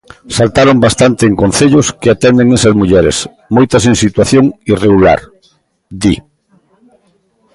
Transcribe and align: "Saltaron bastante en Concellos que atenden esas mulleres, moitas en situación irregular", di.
"Saltaron 0.37 0.77
bastante 0.85 1.21
en 1.29 1.35
Concellos 1.43 1.87
que 2.01 2.09
atenden 2.15 2.53
esas 2.57 2.75
mulleres, 2.81 3.17
moitas 3.55 3.83
en 3.89 3.95
situación 4.03 4.45
irregular", 4.73 5.19
di. 6.01 6.15